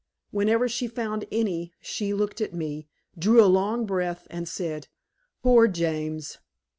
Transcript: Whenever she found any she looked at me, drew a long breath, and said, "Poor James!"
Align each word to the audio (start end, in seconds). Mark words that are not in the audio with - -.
Whenever 0.31 0.67
she 0.67 0.87
found 0.87 1.25
any 1.31 1.71
she 1.79 2.11
looked 2.11 2.41
at 2.41 2.55
me, 2.55 2.87
drew 3.19 3.43
a 3.43 3.45
long 3.45 3.85
breath, 3.85 4.25
and 4.31 4.47
said, 4.49 4.87
"Poor 5.43 5.67
James!" 5.67 6.39